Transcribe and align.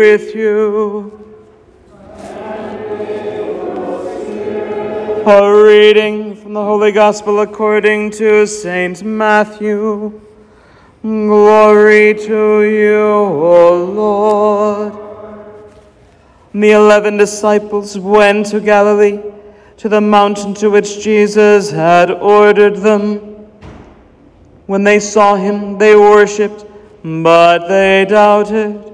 With 0.00 0.34
you. 0.34 1.12
A 5.26 5.62
reading 5.62 6.34
from 6.36 6.54
the 6.54 6.64
Holy 6.64 6.90
Gospel 6.90 7.40
according 7.40 8.12
to 8.12 8.46
Saint 8.46 9.02
Matthew. 9.02 10.18
Glory 11.02 12.14
to 12.14 12.62
you, 12.62 12.96
O 12.96 13.84
Lord. 13.84 14.94
The 16.54 16.70
eleven 16.70 17.18
disciples 17.18 17.98
went 17.98 18.46
to 18.46 18.60
Galilee, 18.60 19.20
to 19.76 19.90
the 19.90 20.00
mountain 20.00 20.54
to 20.54 20.70
which 20.70 21.00
Jesus 21.00 21.70
had 21.70 22.10
ordered 22.10 22.76
them. 22.76 23.18
When 24.64 24.82
they 24.82 24.98
saw 24.98 25.36
him, 25.36 25.76
they 25.76 25.94
worshipped, 25.94 26.64
but 27.04 27.68
they 27.68 28.06
doubted. 28.08 28.86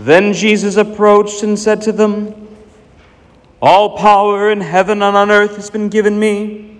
Then 0.00 0.32
Jesus 0.32 0.76
approached 0.76 1.42
and 1.42 1.58
said 1.58 1.82
to 1.82 1.92
them, 1.92 2.48
All 3.60 3.98
power 3.98 4.50
in 4.50 4.62
heaven 4.62 5.02
and 5.02 5.14
on 5.14 5.30
earth 5.30 5.56
has 5.56 5.68
been 5.68 5.90
given 5.90 6.18
me. 6.18 6.78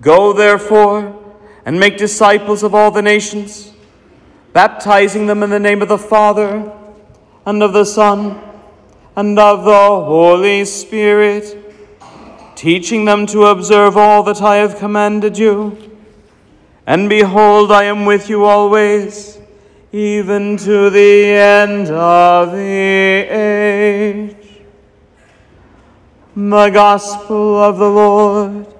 Go 0.00 0.32
therefore 0.32 1.20
and 1.64 1.80
make 1.80 1.96
disciples 1.96 2.62
of 2.62 2.76
all 2.76 2.92
the 2.92 3.02
nations, 3.02 3.72
baptizing 4.52 5.26
them 5.26 5.42
in 5.42 5.50
the 5.50 5.58
name 5.58 5.82
of 5.82 5.88
the 5.88 5.98
Father, 5.98 6.72
and 7.44 7.60
of 7.60 7.72
the 7.72 7.84
Son, 7.84 8.40
and 9.16 9.36
of 9.36 9.64
the 9.64 9.72
Holy 9.72 10.64
Spirit, 10.64 11.74
teaching 12.54 13.04
them 13.04 13.26
to 13.26 13.46
observe 13.46 13.96
all 13.96 14.22
that 14.22 14.40
I 14.40 14.56
have 14.58 14.78
commanded 14.78 15.36
you. 15.36 15.76
And 16.86 17.08
behold, 17.08 17.72
I 17.72 17.84
am 17.84 18.04
with 18.04 18.30
you 18.30 18.44
always, 18.44 19.40
even 19.94 20.56
to 20.56 20.90
the 20.90 21.24
end 21.24 21.86
of 21.88 22.50
the 22.50 22.58
age. 22.58 24.36
The 26.34 26.70
Gospel 26.70 27.62
of 27.62 27.78
the 27.78 27.88
Lord. 27.88 28.74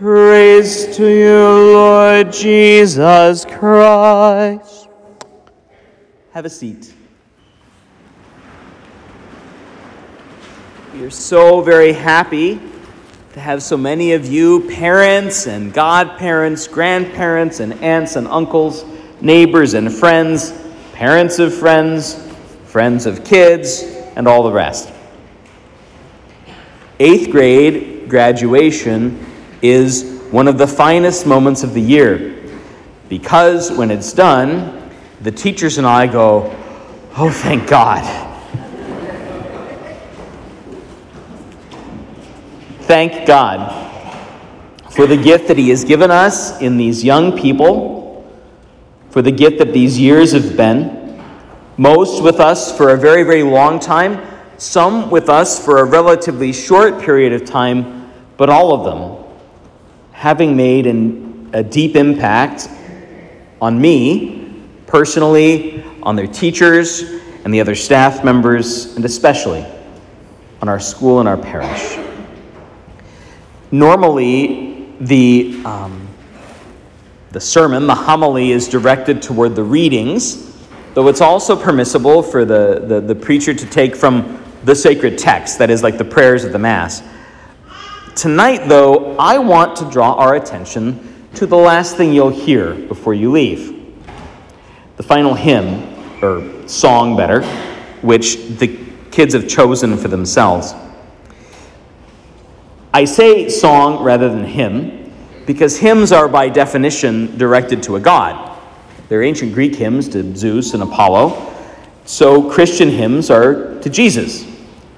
Praise 0.00 0.96
to 0.96 1.06
you, 1.06 1.72
Lord 1.74 2.32
Jesus 2.32 3.44
Christ. 3.44 4.88
Have 6.32 6.44
a 6.44 6.50
seat. 6.50 6.92
We 10.92 11.04
are 11.04 11.10
so 11.10 11.60
very 11.60 11.92
happy 11.92 12.60
to 13.34 13.38
have 13.38 13.62
so 13.62 13.76
many 13.76 14.14
of 14.14 14.26
you, 14.26 14.68
parents 14.70 15.46
and 15.46 15.72
godparents, 15.72 16.66
grandparents 16.66 17.60
and 17.60 17.74
aunts 17.74 18.16
and 18.16 18.26
uncles, 18.26 18.84
neighbors 19.20 19.74
and 19.74 19.92
friends, 19.92 20.52
parents 20.92 21.38
of 21.38 21.54
friends, 21.54 22.14
friends 22.64 23.06
of 23.06 23.24
kids, 23.24 23.82
and 24.16 24.26
all 24.26 24.42
the 24.42 24.52
rest. 24.52 24.92
Eighth 26.98 27.30
grade 27.30 28.08
graduation 28.08 29.24
is 29.62 30.20
one 30.30 30.48
of 30.48 30.58
the 30.58 30.66
finest 30.66 31.26
moments 31.26 31.62
of 31.62 31.74
the 31.74 31.80
year 31.80 32.36
because 33.08 33.72
when 33.72 33.90
it's 33.90 34.12
done, 34.12 34.90
the 35.20 35.32
teachers 35.32 35.78
and 35.78 35.86
I 35.86 36.06
go, 36.06 36.56
Oh, 37.16 37.30
thank 37.30 37.68
God. 37.68 38.28
Thank 42.82 43.26
God 43.26 43.76
for 44.90 45.06
the 45.06 45.16
gift 45.16 45.48
that 45.48 45.58
He 45.58 45.68
has 45.70 45.84
given 45.84 46.10
us 46.10 46.60
in 46.60 46.76
these 46.76 47.04
young 47.04 47.38
people, 47.38 47.99
for 49.10 49.22
the 49.22 49.30
gift 49.30 49.58
that 49.58 49.72
these 49.72 49.98
years 49.98 50.32
have 50.32 50.56
been. 50.56 51.22
Most 51.76 52.22
with 52.22 52.40
us 52.40 52.76
for 52.76 52.90
a 52.90 52.96
very, 52.96 53.22
very 53.22 53.42
long 53.42 53.80
time, 53.80 54.20
some 54.58 55.10
with 55.10 55.28
us 55.28 55.64
for 55.64 55.78
a 55.78 55.84
relatively 55.84 56.52
short 56.52 57.00
period 57.00 57.32
of 57.32 57.44
time, 57.44 58.12
but 58.36 58.50
all 58.50 58.72
of 58.74 58.84
them 58.84 59.24
having 60.12 60.54
made 60.54 60.86
an, 60.86 61.48
a 61.54 61.62
deep 61.62 61.96
impact 61.96 62.68
on 63.60 63.80
me 63.80 64.62
personally, 64.86 65.82
on 66.02 66.16
their 66.16 66.26
teachers 66.26 67.00
and 67.44 67.54
the 67.54 67.60
other 67.60 67.74
staff 67.74 68.22
members, 68.22 68.96
and 68.96 69.04
especially 69.04 69.64
on 70.60 70.68
our 70.68 70.80
school 70.80 71.20
and 71.20 71.28
our 71.28 71.38
parish. 71.38 71.98
Normally, 73.70 74.94
the, 75.00 75.62
um, 75.64 76.06
the 77.32 77.40
sermon, 77.40 77.86
the 77.86 77.94
homily, 77.94 78.50
is 78.50 78.68
directed 78.68 79.22
toward 79.22 79.54
the 79.54 79.62
readings, 79.62 80.56
though 80.94 81.06
it's 81.08 81.20
also 81.20 81.54
permissible 81.56 82.22
for 82.22 82.44
the, 82.44 82.84
the, 82.86 83.00
the 83.00 83.14
preacher 83.14 83.54
to 83.54 83.66
take 83.66 83.94
from 83.94 84.42
the 84.64 84.74
sacred 84.74 85.16
text, 85.16 85.58
that 85.58 85.70
is, 85.70 85.82
like 85.82 85.96
the 85.96 86.04
prayers 86.04 86.44
of 86.44 86.52
the 86.52 86.58
Mass. 86.58 87.02
Tonight, 88.16 88.68
though, 88.68 89.16
I 89.16 89.38
want 89.38 89.76
to 89.76 89.88
draw 89.90 90.14
our 90.14 90.34
attention 90.34 91.28
to 91.34 91.46
the 91.46 91.56
last 91.56 91.96
thing 91.96 92.12
you'll 92.12 92.28
hear 92.28 92.74
before 92.74 93.14
you 93.14 93.30
leave. 93.30 93.94
The 94.96 95.02
final 95.02 95.34
hymn, 95.34 95.86
or 96.22 96.68
song 96.68 97.16
better, 97.16 97.42
which 98.02 98.36
the 98.58 98.78
kids 99.10 99.34
have 99.34 99.48
chosen 99.48 99.96
for 99.96 100.08
themselves. 100.08 100.74
I 102.92 103.04
say 103.04 103.48
song 103.48 104.02
rather 104.02 104.28
than 104.28 104.44
hymn 104.44 104.99
because 105.50 105.76
hymns 105.76 106.12
are 106.12 106.28
by 106.28 106.48
definition 106.48 107.36
directed 107.36 107.82
to 107.82 107.96
a 107.96 108.00
god. 108.00 108.56
They're 109.08 109.24
ancient 109.24 109.52
Greek 109.52 109.74
hymns 109.74 110.08
to 110.10 110.36
Zeus 110.36 110.74
and 110.74 110.82
Apollo. 110.84 111.52
So 112.04 112.48
Christian 112.48 112.88
hymns 112.88 113.30
are 113.30 113.76
to 113.80 113.90
Jesus 113.90 114.46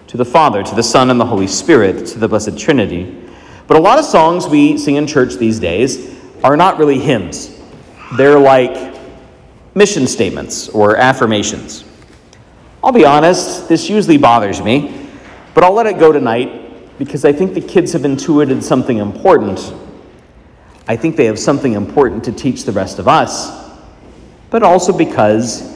to 0.09 0.19
the 0.19 0.27
Father, 0.27 0.63
to 0.63 0.75
the 0.75 0.83
Son, 0.83 1.09
and 1.09 1.19
the 1.19 1.25
Holy 1.25 1.47
Spirit, 1.47 2.05
to 2.09 2.19
the 2.19 2.29
Blessed 2.29 2.59
Trinity. 2.59 3.19
But 3.67 3.79
a 3.79 3.81
lot 3.81 3.99
of 3.99 4.05
songs 4.05 4.47
we 4.47 4.77
sing 4.77 4.97
in 4.97 5.07
church 5.07 5.37
these 5.37 5.59
days 5.59 6.21
are 6.45 6.55
not 6.55 6.77
really 6.77 6.99
hymns, 6.99 7.59
they're 8.19 8.39
like 8.39 8.95
mission 9.75 10.07
statements 10.07 10.69
or 10.69 10.99
affirmations. 10.99 11.83
I'll 12.85 12.93
be 12.93 13.07
honest, 13.07 13.71
this 13.71 13.89
usually 13.89 14.19
bothers 14.19 14.61
me, 14.61 15.09
but 15.55 15.65
I'll 15.65 15.73
let 15.73 15.87
it 15.87 15.99
go 15.99 16.13
tonight 16.13 16.99
because 16.99 17.25
I 17.25 17.33
think 17.33 17.55
the 17.55 17.63
kids 17.63 17.95
have 17.95 18.05
intuited 18.05 18.63
something 18.63 18.99
important. 18.99 19.73
I 20.93 20.97
think 20.97 21.17
they 21.17 21.25
have 21.25 21.39
something 21.39 21.73
important 21.73 22.23
to 22.25 22.33
teach 22.33 22.65
the 22.65 22.73
rest 22.73 22.99
of 22.99 23.09
us, 23.09 23.51
but 24.51 24.63
also 24.63 24.95
because, 24.95 25.75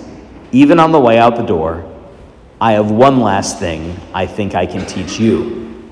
even 0.52 0.78
on 0.78 0.92
the 0.92 1.00
way 1.00 1.16
out 1.16 1.36
the 1.36 1.42
door, 1.42 1.90
I 2.60 2.72
have 2.72 2.90
one 2.90 3.20
last 3.20 3.58
thing 3.58 3.98
I 4.12 4.26
think 4.26 4.54
I 4.54 4.66
can 4.66 4.84
teach 4.84 5.18
you. 5.18 5.82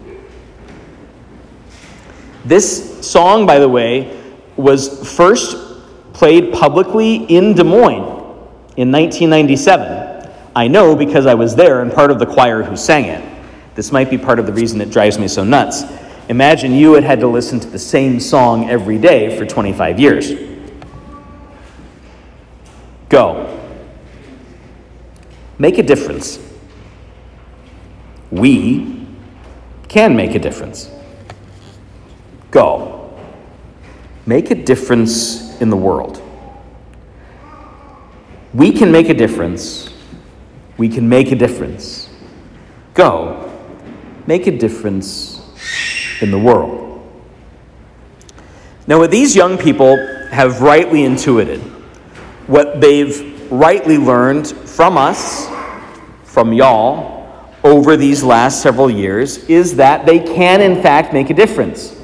This 2.44 3.00
song, 3.00 3.46
by 3.46 3.58
the 3.58 3.68
way, 3.68 4.22
was 4.56 5.16
first 5.16 5.56
played 6.12 6.52
publicly 6.52 7.14
in 7.14 7.54
Des 7.54 7.64
Moines 7.64 8.04
in 8.76 8.92
1997. 8.92 10.30
I 10.54 10.68
know 10.68 10.94
because 10.94 11.24
I 11.24 11.32
was 11.32 11.56
there 11.56 11.80
and 11.80 11.90
part 11.90 12.10
of 12.10 12.18
the 12.18 12.26
choir 12.26 12.62
who 12.62 12.76
sang 12.76 13.06
it. 13.06 13.24
This 13.74 13.90
might 13.90 14.10
be 14.10 14.18
part 14.18 14.38
of 14.38 14.44
the 14.44 14.52
reason 14.52 14.82
it 14.82 14.90
drives 14.90 15.18
me 15.18 15.28
so 15.28 15.44
nuts. 15.44 15.84
Imagine 16.28 16.72
you 16.72 16.94
had 16.94 17.04
had 17.04 17.20
to 17.20 17.26
listen 17.26 17.60
to 17.60 17.68
the 17.68 17.78
same 17.78 18.18
song 18.18 18.70
every 18.70 18.98
day 18.98 19.36
for 19.38 19.44
25 19.44 20.00
years. 20.00 20.32
Go. 23.08 23.50
Make 25.58 25.78
a 25.78 25.82
difference 25.82 26.38
we 28.34 29.06
can 29.88 30.16
make 30.16 30.34
a 30.34 30.40
difference. 30.40 30.90
Go. 32.50 33.16
Make 34.26 34.50
a 34.50 34.56
difference 34.56 35.60
in 35.60 35.70
the 35.70 35.76
world. 35.76 36.20
We 38.52 38.72
can 38.72 38.90
make 38.90 39.08
a 39.08 39.14
difference. 39.14 39.90
We 40.78 40.88
can 40.88 41.08
make 41.08 41.30
a 41.30 41.36
difference. 41.36 42.08
Go. 42.94 43.52
Make 44.26 44.48
a 44.48 44.56
difference 44.56 45.40
in 46.20 46.30
the 46.30 46.38
world. 46.38 46.84
Now, 48.86 48.98
what 48.98 49.10
these 49.10 49.34
young 49.34 49.56
people 49.56 49.96
have 50.28 50.60
rightly 50.60 51.04
intuited, 51.04 51.60
what 52.46 52.80
they've 52.80 53.50
rightly 53.50 53.96
learned 53.96 54.48
from 54.48 54.98
us, 54.98 55.48
from 56.24 56.52
y'all, 56.52 57.14
over 57.62 57.96
these 57.96 58.22
last 58.22 58.60
several 58.60 58.90
years 58.90 59.38
is 59.48 59.76
that 59.76 60.04
they 60.04 60.18
can, 60.18 60.60
in 60.60 60.82
fact, 60.82 61.14
make 61.14 61.30
a 61.30 61.34
difference. 61.34 61.96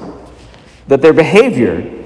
That 0.87 1.01
their 1.01 1.13
behavior, 1.13 2.03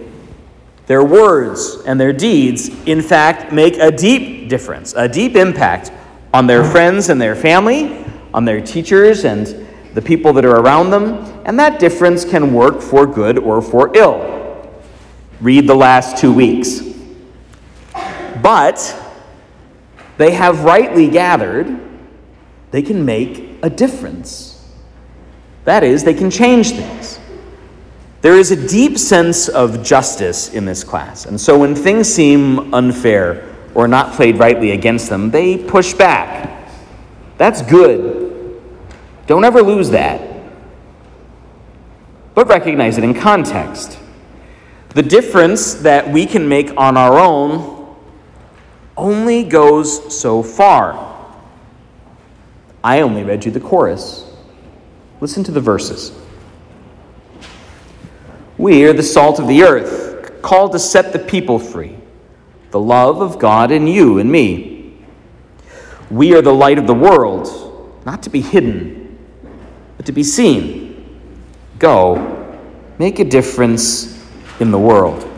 their 0.88 1.04
words, 1.04 1.78
and 1.86 2.00
their 2.00 2.12
deeds, 2.12 2.68
in 2.86 3.02
fact, 3.02 3.54
make 3.54 3.78
a 3.78 3.92
deep 3.92 4.50
difference, 4.50 4.94
a 4.94 5.08
deep 5.08 5.36
impact 5.38 5.92
on 6.34 6.48
their 6.48 6.66
friends 6.66 7.08
and 7.08 7.20
their 7.22 7.36
family, 7.36 8.06
on 8.34 8.44
their 8.44 8.60
teachers 8.60 9.24
and 9.24 9.65
the 9.96 10.02
people 10.02 10.34
that 10.34 10.44
are 10.44 10.58
around 10.58 10.90
them, 10.92 11.14
and 11.46 11.58
that 11.58 11.80
difference 11.80 12.26
can 12.26 12.54
work 12.54 12.82
for 12.82 13.08
good 13.08 13.40
or 13.40 13.62
for 13.62 13.96
ill. 13.96 14.70
Read 15.40 15.68
the 15.68 15.76
last 15.76 16.18
two 16.18 16.34
weeks. 16.34 16.82
But 18.44 19.02
they 20.18 20.32
have 20.32 20.66
rightly 20.66 21.08
gathered, 21.08 21.80
they 22.72 22.82
can 22.82 23.06
make 23.06 23.58
a 23.64 23.70
difference. 23.70 24.70
That 25.64 25.82
is, 25.82 26.04
they 26.04 26.14
can 26.14 26.30
change 26.30 26.72
things. 26.72 27.18
There 28.20 28.38
is 28.38 28.52
a 28.52 28.68
deep 28.68 28.98
sense 28.98 29.48
of 29.48 29.82
justice 29.82 30.54
in 30.54 30.66
this 30.66 30.84
class, 30.84 31.26
and 31.26 31.40
so 31.40 31.58
when 31.58 31.74
things 31.74 32.14
seem 32.14 32.74
unfair 32.74 33.50
or 33.74 33.88
not 33.88 34.14
played 34.14 34.40
rightly 34.40 34.72
against 34.72 35.08
them, 35.08 35.32
they 35.32 35.58
push 35.58 35.94
back. 35.94 36.70
That's 37.38 37.62
good. 37.62 38.25
Don't 39.28 39.44
ever 39.44 39.62
lose 39.62 39.90
that. 39.92 40.22
But 42.34 42.48
recognize 42.48 42.98
it 42.98 43.04
in 43.04 43.14
context. 43.14 43.98
The 44.90 45.04
difference 45.04 45.74
that 45.76 46.10
we 46.10 46.26
can 46.26 46.48
make 46.48 46.72
on 46.78 46.96
our 46.98 47.18
own 47.18 47.96
only 48.96 49.44
goes 49.44 50.18
so 50.18 50.44
far. 50.44 51.14
I 52.84 53.02
only 53.02 53.24
read 53.24 53.46
you 53.46 53.52
the 53.52 53.60
chorus. 53.60 54.32
Listen 55.22 55.44
to 55.46 55.52
the 55.52 55.60
verses. 55.60 56.12
We 58.58 58.86
are 58.86 58.94
the 58.94 59.04
salt 59.04 59.40
of 59.40 59.48
the 59.48 59.64
earth, 59.64 60.42
called 60.42 60.72
to 60.74 60.80
set 60.80 61.12
the 61.12 61.20
people 61.20 61.60
free, 61.60 61.98
the 62.72 62.80
love 62.80 63.22
of 63.22 63.40
God 63.40 63.72
in 63.72 63.88
you 63.88 64.20
and 64.20 64.32
me. 64.32 64.98
We 66.10 66.36
are 66.36 66.42
the 66.42 66.54
light 66.54 66.78
of 66.78 66.88
the 66.88 66.94
world, 66.94 68.02
not 68.06 68.24
to 68.24 68.30
be 68.30 68.40
hidden, 68.40 69.05
but 69.98 70.06
to 70.06 70.12
be 70.12 70.24
seen. 70.24 71.20
Go, 71.80 72.60
make 73.00 73.20
a 73.20 73.26
difference 73.26 74.24
in 74.60 74.72
the 74.72 74.80
world. 74.80 75.30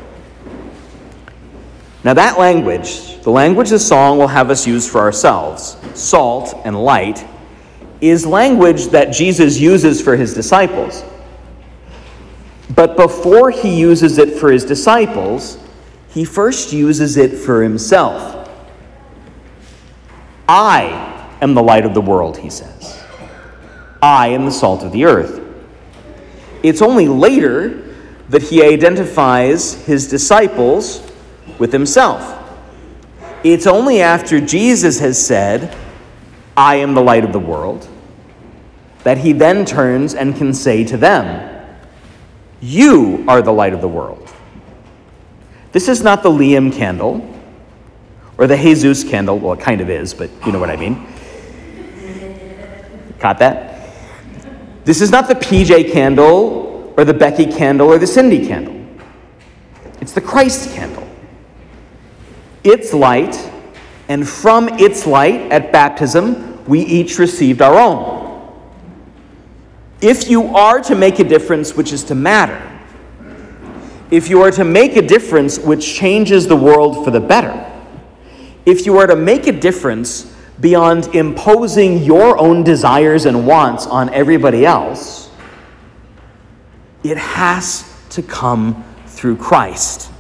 Now, 2.04 2.14
that 2.14 2.40
language, 2.40 3.22
the 3.22 3.32
language 3.32 3.70
the 3.70 3.80
song 3.80 4.18
will 4.18 4.28
have 4.28 4.50
us 4.50 4.66
use 4.66 4.90
for 4.90 5.00
ourselves, 5.00 5.78
salt 5.94 6.56
and 6.64 6.82
light, 6.82 7.26
is 8.00 8.26
language 8.26 8.88
that 8.88 9.12
Jesus 9.12 9.60
uses 9.60 10.02
for 10.02 10.16
his 10.16 10.34
disciples. 10.34 11.04
But 12.76 12.96
before 12.96 13.50
he 13.50 13.78
uses 13.78 14.20
it 14.20 14.40
for 14.40 14.52
his 14.52 14.64
disciples, 14.64 15.58
he 16.10 16.24
first 16.24 16.72
uses 16.72 17.18
it 17.18 17.34
for 17.34 17.64
himself. 17.64 18.50
I 20.48 21.38
am 21.42 21.54
the 21.54 21.64
light 21.64 21.86
of 21.86 21.94
the 21.94 22.02
world, 22.02 22.38
he 22.38 22.50
says. 22.50 22.97
I 24.08 24.28
am 24.28 24.46
the 24.46 24.52
salt 24.52 24.84
of 24.84 24.94
the 24.94 25.04
earth. 25.04 25.42
It's 26.64 26.82
only 26.82 27.10
later 27.10 27.94
that 28.30 28.42
he 28.42 28.64
identifies 28.64 29.74
his 29.86 30.08
disciples 30.08 31.06
with 31.60 31.74
himself. 31.74 32.42
It's 33.44 33.68
only 33.68 34.02
after 34.02 34.40
Jesus 34.40 34.98
has 35.02 35.24
said, 35.24 35.76
I 36.56 36.76
am 36.76 36.94
the 36.94 37.02
light 37.02 37.26
of 37.26 37.34
the 37.34 37.40
world, 37.40 37.90
that 39.04 39.18
he 39.18 39.34
then 39.34 39.66
turns 39.66 40.14
and 40.14 40.38
can 40.38 40.54
say 40.54 40.86
to 40.86 40.96
them, 40.96 41.78
You 42.62 43.26
are 43.28 43.42
the 43.42 43.52
light 43.52 43.74
of 43.74 43.82
the 43.82 43.90
world. 43.90 44.32
This 45.74 45.90
is 45.90 46.02
not 46.02 46.24
the 46.24 46.30
Liam 46.30 46.72
candle 46.72 47.30
or 48.38 48.48
the 48.48 48.56
Jesus 48.56 49.04
candle. 49.04 49.38
Well, 49.38 49.52
it 49.52 49.60
kind 49.60 49.82
of 49.82 49.90
is, 49.90 50.14
but 50.14 50.30
you 50.46 50.54
know 50.54 50.60
what 50.60 50.70
I 50.70 50.78
mean. 50.78 51.06
Caught 53.20 53.40
that? 53.40 53.77
This 54.88 55.02
is 55.02 55.12
not 55.12 55.28
the 55.28 55.36
PJ 55.36 55.92
candle 55.92 56.94
or 56.96 57.04
the 57.04 57.14
Becky 57.14 57.46
candle 57.46 57.90
or 57.90 57.98
the 57.98 58.08
Cindy 58.08 58.48
candle. 58.48 58.74
It's 60.00 60.14
the 60.14 60.22
Christ 60.22 60.74
candle. 60.74 61.06
Its 62.64 62.94
light 62.94 63.36
and 64.08 64.26
from 64.26 64.70
its 64.80 65.06
light 65.06 65.52
at 65.52 65.74
baptism, 65.74 66.64
we 66.64 66.80
each 66.80 67.20
received 67.20 67.62
our 67.62 67.78
own. 67.78 68.50
If 70.00 70.30
you 70.30 70.56
are 70.56 70.80
to 70.80 70.96
make 70.96 71.20
a 71.20 71.26
difference 71.26 71.76
which 71.76 71.92
is 71.92 72.06
to 72.06 72.16
matter, 72.16 72.58
if 74.10 74.30
you 74.30 74.42
are 74.42 74.52
to 74.52 74.64
make 74.64 74.96
a 74.96 75.06
difference 75.06 75.60
which 75.60 75.96
changes 75.96 76.48
the 76.48 76.56
world 76.56 77.04
for 77.04 77.12
the 77.12 77.20
better, 77.20 77.70
if 78.66 78.86
you 78.86 78.98
are 79.00 79.08
to 79.08 79.18
make 79.18 79.48
a 79.48 79.52
difference 79.52 80.34
beyond 80.60 81.14
imposing 81.16 82.04
your 82.04 82.38
own 82.38 82.64
desires 82.64 83.26
and 83.26 83.46
wants 83.46 83.86
on 83.86 84.14
everybody 84.14 84.66
else, 84.66 85.30
it 87.04 87.18
has 87.18 87.94
to 88.10 88.22
come 88.22 88.84
through 89.06 89.38
Christ. 89.38 90.12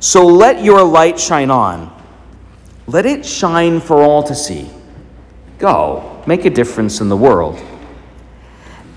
So 0.00 0.24
let 0.26 0.62
your 0.62 0.84
light 0.84 1.18
shine 1.18 1.50
on. 1.50 1.92
Let 2.86 3.06
it 3.06 3.26
shine 3.26 3.80
for 3.80 4.02
all 4.02 4.22
to 4.22 4.34
see. 4.34 4.70
Go, 5.58 6.22
make 6.26 6.44
a 6.44 6.50
difference 6.50 7.00
in 7.00 7.08
the 7.08 7.16
world. 7.16 7.60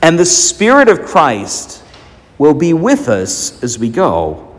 And 0.01 0.18
the 0.18 0.25
Spirit 0.25 0.88
of 0.88 1.01
Christ 1.01 1.84
will 2.38 2.54
be 2.54 2.74
with 2.74 3.10
us 3.10 3.62
as 3.63 3.80
we 3.80 3.90
go. 3.90 4.56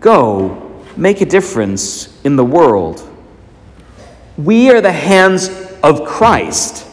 Go, 0.00 0.63
make 0.96 1.20
a 1.20 1.26
difference 1.26 2.20
in 2.24 2.36
the 2.36 2.44
world. 2.44 3.08
We 4.36 4.70
are 4.70 4.80
the 4.80 4.92
hands 4.92 5.48
of 5.82 6.04
Christ, 6.04 6.86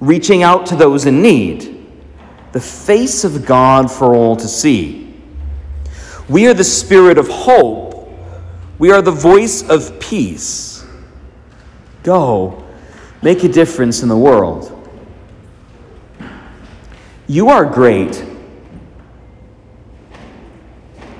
reaching 0.00 0.42
out 0.42 0.66
to 0.66 0.76
those 0.76 1.06
in 1.06 1.22
need, 1.22 1.86
the 2.52 2.60
face 2.60 3.24
of 3.24 3.44
God 3.44 3.90
for 3.90 4.14
all 4.14 4.36
to 4.36 4.48
see. 4.48 5.14
We 6.28 6.46
are 6.46 6.54
the 6.54 6.64
spirit 6.64 7.18
of 7.18 7.28
hope 7.28 7.88
we 8.78 8.92
are 8.92 9.02
the 9.02 9.10
voice 9.10 9.68
of 9.68 9.98
peace. 9.98 10.84
Go, 12.04 12.64
make 13.22 13.42
a 13.42 13.48
difference 13.48 14.02
in 14.02 14.08
the 14.08 14.16
world. 14.16 14.74
You 17.26 17.48
are 17.48 17.64
great. 17.64 18.24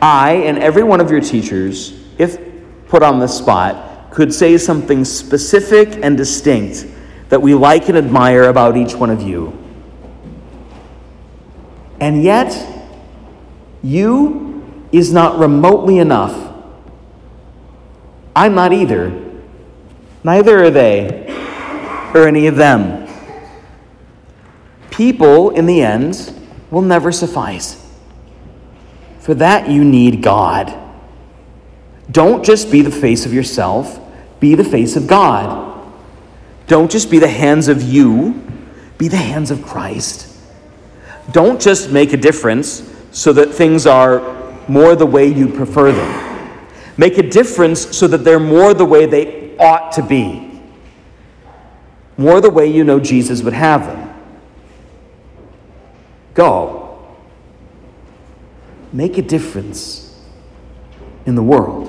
I 0.00 0.34
and 0.34 0.58
every 0.58 0.84
one 0.84 1.00
of 1.00 1.10
your 1.10 1.20
teachers, 1.20 1.92
if 2.18 2.38
put 2.88 3.02
on 3.02 3.18
the 3.18 3.26
spot, 3.26 4.10
could 4.10 4.32
say 4.34 4.58
something 4.58 5.04
specific 5.04 6.04
and 6.04 6.16
distinct 6.16 6.86
that 7.28 7.40
we 7.40 7.54
like 7.54 7.88
and 7.88 7.96
admire 7.96 8.44
about 8.44 8.76
each 8.76 8.94
one 8.94 9.10
of 9.10 9.22
you. 9.22 9.56
And 12.00 12.22
yet, 12.22 12.56
you 13.82 14.86
is 14.92 15.12
not 15.12 15.38
remotely 15.38 15.98
enough 15.98 16.48
I'm 18.38 18.54
not 18.54 18.72
either. 18.72 19.10
Neither 20.22 20.62
are 20.62 20.70
they, 20.70 21.26
or 22.14 22.28
any 22.28 22.46
of 22.46 22.54
them. 22.54 23.08
People, 24.92 25.50
in 25.50 25.66
the 25.66 25.82
end, 25.82 26.32
will 26.70 26.82
never 26.82 27.10
suffice. 27.10 27.84
For 29.18 29.34
that, 29.34 29.68
you 29.68 29.82
need 29.82 30.22
God. 30.22 30.72
Don't 32.10 32.44
just 32.44 32.70
be 32.70 32.82
the 32.82 32.90
face 32.90 33.26
of 33.26 33.32
yourself, 33.32 34.00
be 34.40 34.54
the 34.54 34.64
face 34.64 34.96
of 34.96 35.06
God. 35.06 35.66
Don't 36.66 36.90
just 36.90 37.10
be 37.10 37.18
the 37.18 37.28
hands 37.28 37.68
of 37.68 37.82
you, 37.82 38.42
be 38.96 39.08
the 39.08 39.16
hands 39.16 39.50
of 39.50 39.62
Christ. 39.62 40.36
Don't 41.32 41.60
just 41.60 41.90
make 41.90 42.12
a 42.12 42.16
difference 42.16 42.82
so 43.10 43.32
that 43.32 43.52
things 43.52 43.86
are 43.86 44.20
more 44.68 44.96
the 44.96 45.06
way 45.06 45.26
you 45.26 45.48
prefer 45.48 45.92
them 45.92 46.28
make 46.98 47.16
a 47.16 47.22
difference 47.22 47.96
so 47.96 48.06
that 48.08 48.18
they're 48.18 48.40
more 48.40 48.74
the 48.74 48.84
way 48.84 49.06
they 49.06 49.56
ought 49.56 49.92
to 49.92 50.02
be, 50.02 50.60
more 52.18 52.42
the 52.42 52.50
way 52.50 52.66
you 52.66 52.84
know 52.84 53.00
Jesus 53.00 53.42
would 53.42 53.54
have 53.54 53.86
them. 53.86 54.14
Go. 56.34 57.16
Make 58.92 59.16
a 59.16 59.22
difference 59.22 60.20
in 61.24 61.36
the 61.36 61.42
world. 61.42 61.87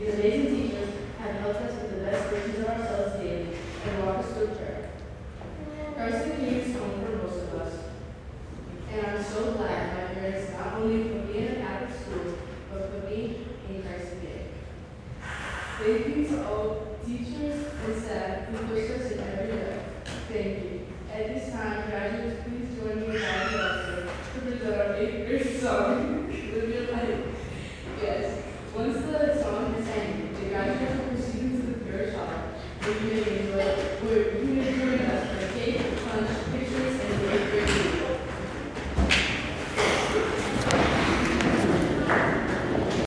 These 0.00 0.14
amazing 0.14 0.56
teachers 0.56 0.94
have 1.18 1.40
helped 1.40 1.60
us 1.62 1.74
with 1.82 1.90
the 1.90 2.04
best 2.04 2.30
versions 2.30 2.58
of 2.60 2.68
ourselves 2.68 3.20
daily 3.20 3.48
and 3.84 4.06
walk 4.06 4.18
us 4.18 4.27